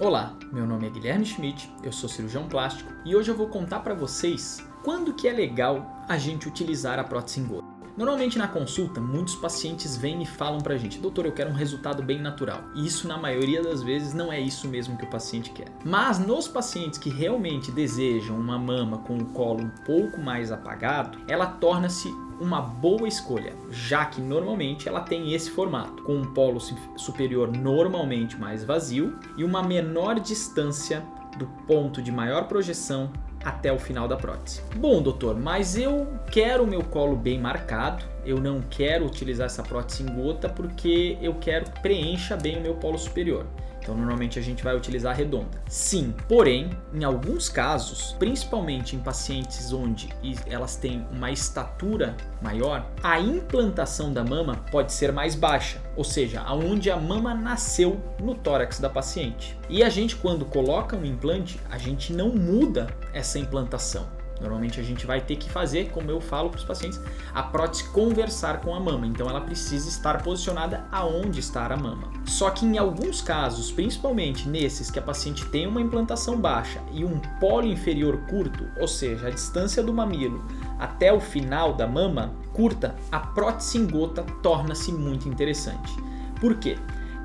Olá, 0.00 0.34
meu 0.50 0.66
nome 0.66 0.86
é 0.86 0.90
Guilherme 0.90 1.26
Schmidt, 1.26 1.70
eu 1.82 1.92
sou 1.92 2.08
cirurgião 2.08 2.48
plástico 2.48 2.90
e 3.04 3.14
hoje 3.14 3.30
eu 3.30 3.36
vou 3.36 3.48
contar 3.48 3.80
para 3.80 3.92
vocês 3.92 4.66
quando 4.82 5.12
que 5.12 5.28
é 5.28 5.30
legal 5.30 6.02
a 6.08 6.16
gente 6.16 6.48
utilizar 6.48 6.98
a 6.98 7.04
prótese 7.04 7.40
em 7.40 7.44
gota. 7.44 7.69
Normalmente 8.00 8.38
na 8.38 8.48
consulta, 8.48 8.98
muitos 8.98 9.34
pacientes 9.34 9.94
vêm 9.94 10.22
e 10.22 10.26
falam 10.26 10.58
pra 10.62 10.78
gente, 10.78 10.98
doutor, 10.98 11.26
eu 11.26 11.32
quero 11.32 11.50
um 11.50 11.54
resultado 11.54 12.02
bem 12.02 12.18
natural. 12.18 12.62
E 12.74 12.86
isso, 12.86 13.06
na 13.06 13.18
maioria 13.18 13.62
das 13.62 13.82
vezes, 13.82 14.14
não 14.14 14.32
é 14.32 14.40
isso 14.40 14.66
mesmo 14.68 14.96
que 14.96 15.04
o 15.04 15.10
paciente 15.10 15.50
quer. 15.50 15.66
Mas 15.84 16.18
nos 16.18 16.48
pacientes 16.48 16.98
que 16.98 17.10
realmente 17.10 17.70
desejam 17.70 18.40
uma 18.40 18.58
mama 18.58 18.96
com 19.00 19.18
o 19.18 19.26
colo 19.26 19.64
um 19.64 19.84
pouco 19.84 20.18
mais 20.18 20.50
apagado, 20.50 21.18
ela 21.28 21.44
torna-se 21.44 22.08
uma 22.40 22.62
boa 22.62 23.06
escolha, 23.06 23.54
já 23.70 24.06
que 24.06 24.18
normalmente 24.18 24.88
ela 24.88 25.02
tem 25.02 25.34
esse 25.34 25.50
formato, 25.50 26.02
com 26.02 26.14
um 26.14 26.32
polo 26.32 26.58
superior 26.96 27.54
normalmente 27.54 28.34
mais 28.34 28.64
vazio 28.64 29.18
e 29.36 29.44
uma 29.44 29.62
menor 29.62 30.18
distância 30.18 31.04
do 31.36 31.46
ponto 31.66 32.00
de 32.00 32.10
maior 32.10 32.48
projeção 32.48 33.12
até 33.44 33.72
o 33.72 33.78
final 33.78 34.06
da 34.06 34.16
prótese. 34.16 34.62
Bom, 34.76 35.02
doutor, 35.02 35.38
mas 35.38 35.76
eu 35.76 36.06
quero 36.30 36.64
o 36.64 36.66
meu 36.66 36.82
colo 36.82 37.16
bem 37.16 37.38
marcado, 37.38 38.04
eu 38.24 38.40
não 38.40 38.60
quero 38.60 39.06
utilizar 39.06 39.46
essa 39.46 39.62
prótese 39.62 40.02
em 40.02 40.06
gota 40.06 40.48
porque 40.48 41.18
eu 41.20 41.34
quero 41.34 41.70
que 41.70 41.80
preencha 41.80 42.36
bem 42.36 42.58
o 42.58 42.60
meu 42.60 42.74
polo 42.74 42.98
superior. 42.98 43.46
Então, 43.82 43.96
normalmente 43.96 44.38
a 44.38 44.42
gente 44.42 44.62
vai 44.62 44.76
utilizar 44.76 45.16
redonda. 45.16 45.60
Sim, 45.66 46.14
porém, 46.28 46.70
em 46.92 47.02
alguns 47.02 47.48
casos, 47.48 48.14
principalmente 48.18 48.94
em 48.94 48.98
pacientes 48.98 49.72
onde 49.72 50.08
elas 50.46 50.76
têm 50.76 51.04
uma 51.10 51.30
estatura 51.30 52.14
maior, 52.42 52.86
a 53.02 53.18
implantação 53.18 54.12
da 54.12 54.22
mama 54.22 54.56
pode 54.70 54.92
ser 54.92 55.12
mais 55.12 55.34
baixa, 55.34 55.80
ou 55.96 56.04
seja, 56.04 56.42
aonde 56.42 56.90
a 56.90 56.96
mama 56.96 57.34
nasceu 57.34 57.98
no 58.20 58.34
tórax 58.34 58.78
da 58.78 58.90
paciente. 58.90 59.58
E 59.68 59.82
a 59.82 59.88
gente, 59.88 60.14
quando 60.14 60.44
coloca 60.44 60.96
um 60.96 61.04
implante, 61.04 61.58
a 61.70 61.78
gente 61.78 62.12
não 62.12 62.28
muda 62.28 62.86
essa 63.14 63.38
implantação. 63.38 64.19
Normalmente 64.40 64.80
a 64.80 64.82
gente 64.82 65.06
vai 65.06 65.20
ter 65.20 65.36
que 65.36 65.50
fazer, 65.50 65.90
como 65.90 66.10
eu 66.10 66.20
falo 66.20 66.50
para 66.50 66.58
os 66.58 66.64
pacientes, 66.64 67.00
a 67.34 67.42
prótese 67.42 67.84
conversar 67.90 68.60
com 68.60 68.74
a 68.74 68.80
mama. 68.80 69.06
Então 69.06 69.28
ela 69.28 69.40
precisa 69.40 69.88
estar 69.88 70.22
posicionada 70.22 70.86
aonde 70.90 71.40
está 71.40 71.66
a 71.66 71.76
mama. 71.76 72.08
Só 72.24 72.50
que 72.50 72.64
em 72.64 72.78
alguns 72.78 73.20
casos, 73.20 73.70
principalmente 73.70 74.48
nesses 74.48 74.90
que 74.90 74.98
a 74.98 75.02
paciente 75.02 75.44
tem 75.46 75.66
uma 75.66 75.80
implantação 75.80 76.40
baixa 76.40 76.80
e 76.92 77.04
um 77.04 77.18
polo 77.38 77.66
inferior 77.66 78.16
curto, 78.28 78.66
ou 78.80 78.88
seja, 78.88 79.28
a 79.28 79.30
distância 79.30 79.82
do 79.82 79.92
mamilo 79.92 80.44
até 80.78 81.12
o 81.12 81.20
final 81.20 81.74
da 81.74 81.86
mama 81.86 82.32
curta, 82.52 82.96
a 83.12 83.20
prótese 83.20 83.78
em 83.78 83.86
gota 83.86 84.22
torna-se 84.42 84.90
muito 84.90 85.28
interessante. 85.28 85.94
Por 86.40 86.56
quê? 86.56 86.78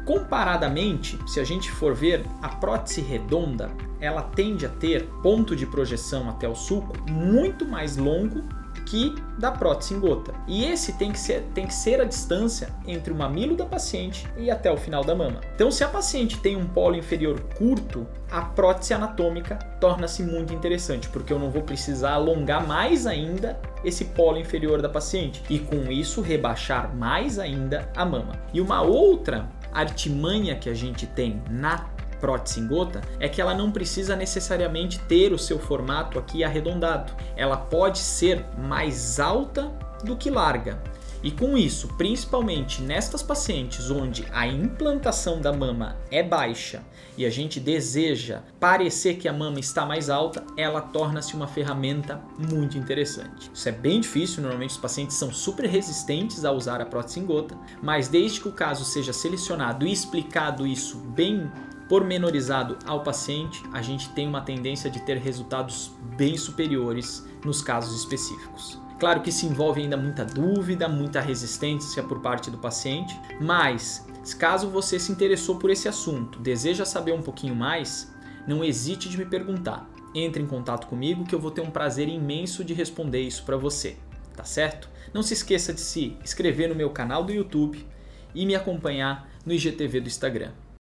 Comparadamente, 0.06 1.20
se 1.28 1.40
a 1.40 1.44
gente 1.44 1.72
for 1.72 1.96
ver, 1.96 2.24
a 2.42 2.50
prótese 2.50 3.02
redonda 3.02 3.72
ela 4.00 4.22
tende 4.22 4.66
a 4.66 4.70
ter 4.70 5.08
ponto 5.24 5.56
de 5.56 5.66
projeção 5.66 6.30
até 6.30 6.48
o 6.48 6.56
sulco 6.56 6.94
muito 7.10 7.66
mais 7.66 7.98
longo 7.98 8.44
que 8.86 9.16
da 9.38 9.52
prótese 9.52 9.96
em 9.96 10.00
gota. 10.00 10.34
E 10.48 10.64
esse 10.64 10.94
tem 10.94 11.12
que, 11.12 11.20
ser, 11.20 11.42
tem 11.54 11.66
que 11.66 11.74
ser 11.74 12.00
a 12.00 12.06
distância 12.06 12.70
entre 12.86 13.12
o 13.12 13.16
mamilo 13.16 13.56
da 13.56 13.66
paciente 13.66 14.28
e 14.38 14.52
até 14.52 14.72
o 14.72 14.78
final 14.78 15.04
da 15.04 15.16
mama. 15.16 15.42
Então, 15.56 15.72
se 15.72 15.84
a 15.84 15.88
paciente 15.88 16.38
tem 16.38 16.56
um 16.56 16.68
polo 16.68 16.96
inferior 16.96 17.40
curto, 17.58 18.06
a 18.30 18.42
prótese 18.42 18.94
anatômica 18.94 19.56
torna-se 19.80 20.22
muito 20.24 20.54
interessante, 20.54 21.10
porque 21.10 21.34
eu 21.34 21.40
não 21.40 21.50
vou 21.50 21.64
precisar 21.64 22.14
alongar 22.14 22.66
mais 22.68 23.08
ainda 23.08 23.60
esse 23.84 24.06
polo 24.06 24.38
inferior 24.38 24.82
da 24.82 24.90
paciente 24.90 25.44
e 25.50 25.60
com 25.60 25.92
isso 25.92 26.22
rebaixar 26.22 26.96
mais 26.96 27.40
ainda 27.40 27.90
a 27.96 28.06
mama. 28.06 28.34
E 28.54 28.62
uma 28.62 28.82
outra 28.82 29.50
artimanha 29.80 30.56
que 30.56 30.70
a 30.70 30.74
gente 30.74 31.06
tem 31.06 31.42
na 31.50 31.90
prótese 32.20 32.60
em 32.60 32.68
gota 32.68 33.02
é 33.20 33.28
que 33.28 33.42
ela 33.42 33.54
não 33.54 33.72
precisa 33.72 34.16
necessariamente 34.16 35.00
ter 35.02 35.34
o 35.34 35.38
seu 35.38 35.60
formato 35.60 36.18
aqui 36.18 36.44
arredondado. 36.44 37.14
Ela 37.36 37.58
pode 37.58 38.00
ser 38.00 38.46
mais 38.58 39.20
alta 39.20 39.72
do 40.04 40.16
que 40.16 40.30
larga. 40.30 40.82
E 41.26 41.32
com 41.32 41.58
isso, 41.58 41.88
principalmente 41.98 42.84
nestas 42.84 43.24
pacientes 43.24 43.90
onde 43.90 44.28
a 44.32 44.46
implantação 44.46 45.42
da 45.42 45.52
mama 45.52 45.98
é 46.12 46.22
baixa 46.22 46.84
e 47.18 47.26
a 47.26 47.32
gente 47.32 47.60
deseja 47.60 48.44
parecer 48.60 49.16
que 49.16 49.28
a 49.28 49.34
mama 49.34 49.60
está 49.60 49.88
mais 49.88 50.08
alta, 50.08 50.46
ela 50.56 50.82
torna-se 50.82 51.34
uma 51.34 51.48
ferramenta 51.48 52.22
muito 52.38 52.78
interessante. 52.78 53.50
Isso 53.52 53.68
é 53.68 53.72
bem 53.72 54.02
difícil, 54.02 54.44
normalmente 54.44 54.72
os 54.72 54.78
pacientes 54.78 55.18
são 55.18 55.34
super 55.34 55.66
resistentes 55.66 56.46
a 56.46 56.52
usar 56.52 56.80
a 56.80 56.86
prótese 56.86 57.20
em 57.20 57.26
gota, 57.26 57.58
mas 57.82 58.08
desde 58.08 58.40
que 58.40 58.48
o 58.48 58.52
caso 58.52 58.86
seja 58.86 59.12
selecionado 59.12 59.88
e 59.88 59.92
explicado 59.92 60.68
isso 60.68 60.96
bem 60.98 61.52
pormenorizado 61.90 62.78
ao 62.86 63.02
paciente, 63.02 63.64
a 63.74 63.82
gente 63.82 64.10
tem 64.10 64.28
uma 64.28 64.42
tendência 64.42 64.92
de 64.92 65.00
ter 65.00 65.18
resultados 65.18 65.92
bem 66.16 66.38
superiores 66.38 67.26
nos 67.44 67.64
casos 67.64 68.00
específicos. 68.00 68.85
Claro 69.00 69.22
que 69.22 69.32
se 69.32 69.46
envolve 69.46 69.82
ainda 69.82 69.98
muita 69.98 70.24
dúvida, 70.24 70.88
muita 70.88 71.20
resistência 71.20 72.02
por 72.02 72.22
parte 72.22 72.50
do 72.50 72.58
paciente, 72.58 73.20
mas 73.42 74.08
caso 74.40 74.70
você 74.70 74.98
se 74.98 75.12
interessou 75.12 75.58
por 75.58 75.70
esse 75.70 75.88
assunto, 75.88 76.40
deseja 76.40 76.86
saber 76.86 77.12
um 77.12 77.22
pouquinho 77.22 77.56
mais, 77.56 78.14
não 78.48 78.64
hesite 78.64 79.10
de 79.10 79.18
me 79.18 79.26
perguntar. 79.26 79.90
Entre 80.14 80.42
em 80.42 80.48
contato 80.48 80.88
comigo 80.88 81.26
que 81.26 81.36
eu 81.36 81.40
vou 81.40 81.52
ter 81.52 81.60
um 81.60 81.70
prazer 81.70 82.08
imenso 82.08 82.64
de 82.64 82.74
responder 82.74 83.20
isso 83.20 83.44
para 83.44 83.58
você, 83.58 83.98
tá 84.34 84.46
certo? 84.46 84.90
Não 85.14 85.22
se 85.22 85.34
esqueça 85.34 85.74
de 85.74 85.82
se 85.82 86.18
inscrever 86.24 86.70
no 86.70 86.76
meu 86.76 86.90
canal 86.90 87.24
do 87.24 87.34
YouTube 87.34 87.86
e 88.34 88.46
me 88.46 88.56
acompanhar 88.56 89.30
no 89.46 89.54
IGTV 89.54 90.00
do 90.00 90.08
Instagram. 90.08 90.52